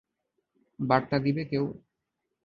[0.79, 1.65] বার্তা দিবে কেউ?